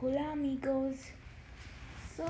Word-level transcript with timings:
Hola, 0.00 0.30
amigos. 0.32 1.10
So, 2.16 2.26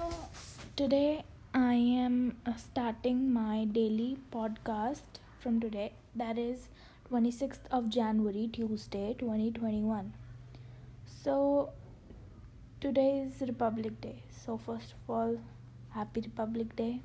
today 0.74 1.22
I 1.54 1.74
am 1.74 2.36
starting 2.56 3.32
my 3.32 3.64
daily 3.66 4.16
podcast 4.32 5.20
from 5.38 5.60
today, 5.60 5.92
that 6.16 6.36
is 6.36 6.66
26th 7.08 7.68
of 7.70 7.88
January, 7.88 8.48
Tuesday 8.52 9.14
2021. 9.20 10.12
So, 11.04 11.70
today 12.80 13.20
is 13.20 13.40
Republic 13.46 14.00
Day. 14.00 14.16
So, 14.30 14.58
first 14.58 14.94
of 14.94 15.08
all, 15.08 15.38
happy 15.90 16.22
Republic 16.22 16.74
Day, 16.74 17.02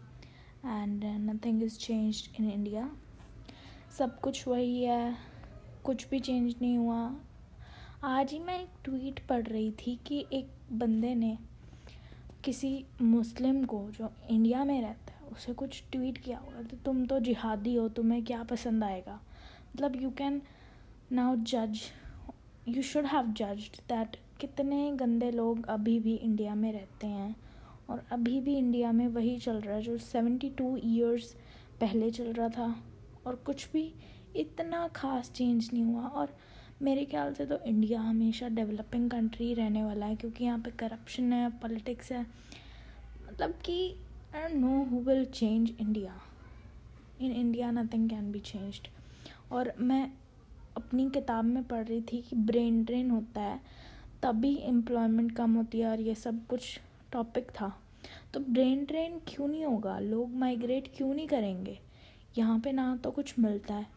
and 0.63 1.05
nothing 1.27 1.61
is 1.61 1.77
changed 1.77 2.29
in 2.39 2.49
India. 2.49 2.89
सब 3.99 4.19
कुछ 4.19 4.47
वही 4.47 4.83
है 4.83 5.17
कुछ 5.83 6.09
भी 6.09 6.19
change 6.19 6.55
नहीं 6.61 6.77
हुआ 6.77 7.15
आज 8.05 8.31
ही 8.31 8.39
मैं 8.39 8.59
एक 8.61 8.69
ट्वीट 8.83 9.19
पढ़ 9.27 9.43
रही 9.43 9.71
थी 9.71 9.99
कि 10.07 10.25
एक 10.33 10.49
बंदे 10.71 11.13
ने 11.15 11.37
किसी 12.43 12.85
मुस्लिम 13.01 13.63
को 13.65 13.79
जो 13.91 14.09
इंडिया 14.29 14.63
में 14.65 14.81
रहता 14.81 15.13
है, 15.13 15.31
उसे 15.31 15.53
कुछ 15.53 15.83
ट्वीट 15.91 16.17
किया 16.17 16.37
होगा 16.37 16.61
तो 16.61 16.77
तुम 16.77 17.05
तो 17.05 17.19
जिहादी 17.19 17.75
हो, 17.75 17.87
तुम्हें 17.89 18.23
क्या 18.25 18.43
पसंद 18.43 18.83
आएगा? 18.83 19.19
मतलब 19.75 20.01
यू 20.01 20.09
कैन 20.09 20.41
नाउ 21.11 21.35
जज 21.35 21.79
you 22.67 22.81
should 22.81 23.05
have 23.05 23.33
judged 23.33 23.81
that 23.89 24.17
कितने 24.39 24.91
गंदे 24.91 25.31
लोग 25.31 25.65
अभी 25.65 25.99
भी 25.99 26.15
इंडिया 26.15 26.55
में 26.55 26.71
रहते 26.73 27.07
हैं 27.07 27.35
और 27.89 28.05
अभी 28.11 28.39
भी 28.41 28.57
इंडिया 28.57 28.91
में 28.91 29.07
वही 29.07 29.37
चल 29.37 29.61
रहा 29.61 29.75
है 29.75 29.81
जो 29.81 29.97
सेवेंटी 29.97 30.49
टू 30.49 30.77
ईयर्स 30.77 31.35
पहले 31.81 32.11
चल 32.11 32.33
रहा 32.33 32.49
था 32.49 32.75
और 33.27 33.35
कुछ 33.35 33.71
भी 33.73 33.93
इतना 34.35 34.87
ख़ास 34.87 35.31
चेंज 35.31 35.69
नहीं 35.73 35.83
हुआ 35.83 36.07
और 36.07 36.37
मेरे 36.81 37.05
ख्याल 37.05 37.33
से 37.33 37.45
तो 37.45 37.57
इंडिया 37.65 37.99
हमेशा 38.01 38.47
डेवलपिंग 38.49 39.09
कंट्री 39.11 39.53
रहने 39.53 39.83
वाला 39.83 40.05
है, 40.05 40.15
क्योंकि 40.15 40.43
यहाँ 40.43 40.59
पे 40.59 40.71
करप्शन 40.71 41.33
है 41.33 41.49
पॉलिटिक्स 41.59 42.11
है। 42.11 42.21
मतलब 43.27 43.53
कि 43.65 43.95
I 44.35 44.53
know 44.53 44.83
who 44.83 44.99
will 45.01 45.25
change 45.25 45.71
India 45.71 46.19
in 47.21 47.31
India 47.31 47.71
nothing 47.71 48.09
can 48.09 48.31
be 48.31 48.39
changed 48.41 48.87
और 49.51 49.73
मैं 49.79 50.03
अपनी 50.77 51.09
किताब 51.09 51.45
में 51.45 51.63
पढ़ 51.63 51.85
रही 51.85 52.01
थी 52.03 52.21
कि 52.21 52.35
ब्रेन 52.37 52.83
ड्रेन 52.85 53.11
होता 53.11 53.41
है, 53.41 53.59
तभी 54.23 54.55
एम्प्लॉयमेंट 54.63 55.35
कम 55.35 55.53
होती 55.53 55.79
है 55.79 55.89
और 55.89 56.01
ये 56.01 56.15
सब 56.15 56.45
कुछ 56.47 56.79
टॉपिक 57.11 57.49
था। 57.51 57.73
तो 58.33 58.39
ब्रेन 58.41 58.83
ड्रेन 58.85 59.19
क्यों 59.27 59.47
नहीं 59.47 59.65
होगा? 59.65 59.97
लोग 59.99 60.35
माइग्रेट 60.35 60.91
क्यों 60.97 61.13
नहीं 61.13 61.27
करेंगे? 61.27 61.79
यहाँ 62.37 62.59
पे 62.59 62.71
ना 62.71 62.95
तो 62.95 63.11
कुछ 63.11 63.33
मिलता 63.39 63.73
है, 63.73 63.87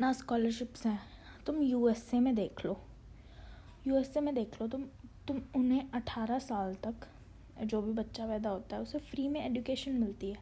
ना 0.00 0.12
स्कॉलरशिप्स 0.12 0.86
हैं। 0.86 1.00
तुम 1.46 1.62
यूएसए 1.62 2.20
में 2.20 2.34
देख 2.34 2.64
लो। 2.66 2.80
यूएसए 3.86 4.20
में 4.20 4.34
देख 4.34 4.60
लो, 4.62 4.68
तुम 4.68 4.84
तुम 5.28 5.42
उन्हें 5.56 5.90
अठारह 5.90 6.38
साल 6.38 6.74
तक, 6.74 6.94
जो 7.64 7.82
भी 7.82 7.92
बच्चा 7.92 8.26
पैदा 8.26 8.50
होता 8.50 8.76
है, 8.76 8.82
उसे 8.82 8.98
फ्री 8.98 9.28
में 9.28 9.46
एजुकेशन 9.46 9.92
मिलती 9.92 10.30
है। 10.30 10.38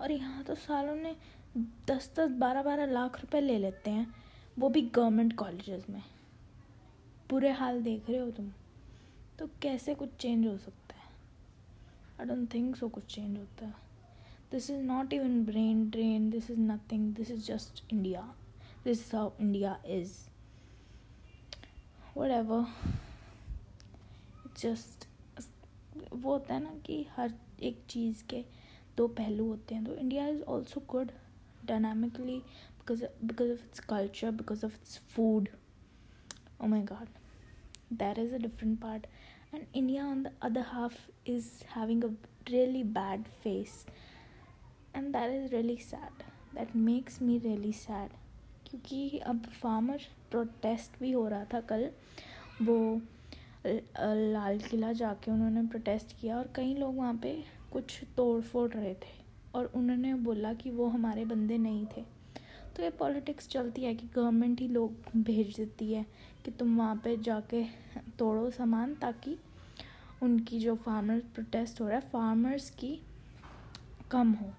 और 0.00 0.12
यहाँ 0.12 0.44
तो 0.44 0.54
सालों 0.54 0.96
ने 0.96 1.16
दस 1.58 2.10
दस 2.16 2.30
बारह 2.30 2.62
बारह 2.62 2.86
लाख 2.86 3.20
रुपए 3.20 3.40
ले 3.40 3.58
लेते 3.58 3.90
हैं, 3.90 4.14
वो 4.58 4.68
भी 4.68 4.82
गवर्नमेंट 4.82 5.36
कॉलेजेस 5.36 5.90
में। 5.90 6.02
बुरे 7.30 7.50
हाल 7.50 7.82
देख 7.82 8.10
रहे 8.10 8.18
हो 8.18 8.30
तुम। 8.30 8.52
तो 9.38 9.46
कैसे 9.62 9.94
कुछ 9.94 10.08
चेंज 10.20 10.46
हो 10.46 10.56
सकता 10.58 10.94
है? 10.94 11.08
आई 12.20 12.26
डोंट 12.26 12.54
थिंक 12.54 12.76
सो 12.76 12.88
कुछ 12.88 13.14
चेंज 13.14 13.38
होता 13.38 13.66
है। 13.66 13.74
This 14.50 14.70
is 14.70 14.82
not 14.82 15.12
even 15.12 15.44
brain 15.44 15.90
drain 15.90 16.30
this 16.30 16.50
is 16.50 16.60
nothing 16.60 17.14
this 17.14 17.30
is 17.30 17.46
just 17.46 17.92
India 17.92 18.34
this 18.84 19.06
is 19.06 19.16
how 19.16 19.30
India 19.40 19.82
is 19.86 20.29
whatever 22.16 22.64
just 24.58 25.06
वो 26.12 26.32
होता 26.32 26.54
है 26.54 26.62
ना 26.62 26.74
कि 26.86 27.04
हर 27.16 27.32
एक 27.62 27.82
चीज़ 27.90 28.22
के 28.30 28.44
दो 28.96 29.06
पहलू 29.08 29.46
होते 29.48 29.74
हैं 29.74 29.84
तो 29.84 29.94
India 29.94 30.26
is 30.28 30.42
also 30.54 30.82
good 30.90 31.12
dynamically 31.66 32.36
because 32.36 33.04
because 33.24 33.52
of 33.52 33.64
its 33.64 33.80
culture 33.90 34.30
because 34.40 34.64
of 34.66 34.74
its 34.74 34.98
food 35.14 35.48
oh 36.60 36.66
my 36.66 36.82
god 36.92 37.08
that 37.92 38.18
is 38.18 38.32
a 38.32 38.38
different 38.38 38.80
part 38.80 39.06
and 39.52 39.66
india 39.74 40.02
on 40.02 40.22
the 40.22 40.30
other 40.40 40.62
half 40.62 40.98
is 41.26 41.46
having 41.70 42.04
a 42.04 42.10
really 42.48 42.82
bad 42.98 43.24
face 43.42 43.84
and 44.94 45.14
that 45.14 45.30
is 45.30 45.52
really 45.52 45.76
sad 45.76 46.22
that 46.54 46.74
makes 46.74 47.20
me 47.20 47.38
really 47.40 47.72
sad 47.72 48.10
क्योंकि 48.70 49.18
अब 49.18 49.42
farmer 49.52 50.00
protest 50.30 51.00
भी 51.00 51.12
हो 51.12 51.26
रहा 51.28 51.44
था 51.44 51.60
कल। 51.70 51.90
वो 52.62 53.00
लाल 53.66 54.58
किला 54.60 54.92
जाके 54.92 55.30
उन्होंने 55.30 55.62
प्रोटेस्ट 55.62 56.20
किया 56.20 56.36
और 56.38 56.52
कई 56.56 56.74
लोग 56.74 56.96
वहाँ 56.96 57.14
पे 57.14 57.32
कुछ 57.72 58.00
तोड़ 58.16 58.40
फोड़ 58.42 58.70
रहे 58.70 58.94
थे 58.94 59.18
और 59.54 59.72
उन्होंने 59.74 60.14
बोला 60.14 60.52
कि 60.52 60.70
वो 60.70 60.86
हमारे 60.86 61.24
बंदे 61.24 61.58
नहीं 61.58 61.84
थे। 61.86 62.04
तो 62.76 62.82
ये 62.82 62.90
पॉलिटिक्स 62.90 63.48
चलती 63.48 63.84
है 63.84 63.94
कि 63.94 64.08
गवर्नमेंट 64.14 64.60
ही 64.60 64.68
लोग 64.68 65.22
भेज 65.22 65.56
देती 65.56 65.92
है 65.92 66.04
कि 66.44 66.50
तुम 66.50 66.76
वहाँ 66.78 67.00
पे 67.04 67.16
जाके 67.16 67.64
तोड़ो 68.18 68.50
सामान 68.50 68.94
ताकि 68.94 69.36
उनकी 70.22 70.58
जो 70.60 70.74
फार्मर 70.76 71.18
प्रोटेस्ट 71.34 71.80
हो 71.80 71.88
रहा 71.88 71.98
है 71.98 72.08
फार्मर्स 72.08 72.70
की 72.70 73.00
कम 74.10 74.32
हो। 74.32 74.52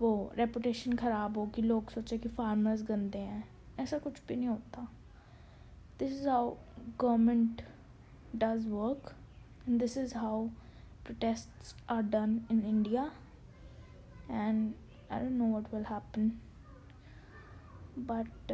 वो 0.00 0.10
रेपुटेशन 0.36 0.96
ख़राब 0.96 1.38
हो 1.38 1.46
कि 1.46 1.62
लोग 1.62 1.90
सोचे 1.90 2.18
कि 2.18 2.28
फार्मर्स 2.28 2.82
गंदे 2.88 3.18
हैं। 3.18 3.44
ऐसा 3.80 3.98
कुछ 3.98 4.20
भी 4.28 4.36
नहीं 4.36 4.48
होता। 4.48 4.86
This 5.98 6.12
is 6.12 6.28
how 6.28 6.50
government 7.00 7.62
does 8.36 8.66
work 8.68 9.14
and 9.68 9.78
this 9.80 9.96
is 9.98 10.16
how 10.16 10.46
protest 11.04 11.74
are 11.90 12.02
done 12.02 12.40
in 12.50 12.62
India 12.62 13.10
and 14.30 14.72
I 15.12 15.20
don't 15.20 15.32
know 15.32 15.46
what 15.56 15.74
will 15.74 15.84
happen 15.84 16.30
but 18.10 18.52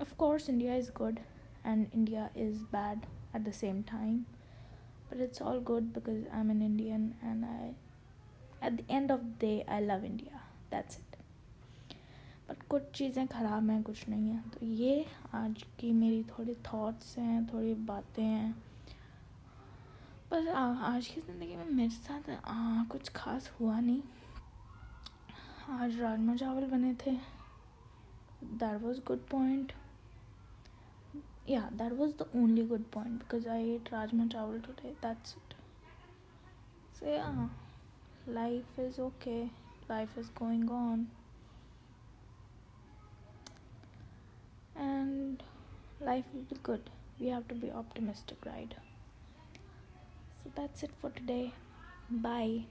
of course 0.00 0.48
India 0.50 0.74
is 0.74 0.90
good 0.92 1.18
and 1.66 1.86
India 1.94 2.28
is 2.36 2.62
bad 2.72 3.06
at 3.36 3.42
the 3.42 3.52
same 3.52 3.82
time 3.90 4.18
but 5.10 5.20
it's 5.20 5.42
all 5.42 5.62
good 5.62 5.92
because 5.94 6.26
I 6.28 6.40
am 6.40 6.50
an 6.50 6.62
Indian 6.62 7.12
and 7.24 7.44
I 7.44 7.68
at 8.62 8.72
the 8.72 8.86
end 8.90 9.12
of 9.12 9.20
the 9.20 9.34
day 9.40 9.60
I 9.68 9.80
love 9.80 10.04
India 10.04 10.41
that's 10.72 10.98
it 10.98 11.16
but 12.48 12.62
कुछ 12.68 12.90
चीज़ें 12.94 13.26
ख़राब 13.28 13.70
हैं 13.70 13.82
कुछ 13.82 14.08
नहीं 14.08 14.30
है। 14.30 14.42
तो 14.50 14.66
ये 14.66 15.04
आज 15.34 15.62
की 15.80 15.92
मेरी 15.92 16.22
थोड़ी 16.30 16.54
थॉट्स 16.66 17.16
हैं 17.18 17.46
थोड़ी 17.52 17.74
बातें 17.86 18.22
हैं। 18.22 18.52
बस 20.32 20.48
आज 20.48 21.06
की 21.06 21.20
ज़िंदगी 21.20 21.56
में 21.56 21.70
मेरे 21.70 21.90
साथ 21.90 22.30
आ, 22.30 22.84
कुछ 22.84 23.08
खास 23.08 23.50
हुआ 23.60 23.78
नहीं। 23.80 24.02
आज 25.72 26.00
राजमा 26.00 26.34
चावल 26.36 26.66
बने 26.70 26.94
थे। 27.06 27.16
दैट 28.44 28.80
वॉज़ 28.82 29.00
गुड 29.06 29.26
पॉइंट 29.28 29.72
या 31.48 31.68
that 31.72 31.92
was 31.92 32.12
the 32.16 32.30
only 32.36 32.66
good 32.66 32.84
point 32.92 33.12
because 33.12 33.48
I 33.48 33.70
ate 33.70 33.92
rajma 33.92 34.26
chawal 34.26 34.60
today 34.60 34.90
that's 35.02 35.36
it 35.36 35.54
so 36.94 38.32
life 38.32 38.78
is 38.80 39.00
okay 39.00 39.42
life 39.92 40.16
is 40.16 40.28
going 40.42 40.68
on. 40.70 41.06
And 44.74 45.42
life 46.00 46.24
will 46.34 46.46
be 46.52 46.56
good. 46.62 46.90
We 47.20 47.28
have 47.28 47.48
to 47.48 47.54
be 47.54 47.70
optimistic 47.70 48.46
right? 48.46 48.74
So 50.42 50.50
that's 50.54 50.82
it 50.82 50.90
for 51.00 51.10
today. 51.10 51.52
Bye 52.10 52.64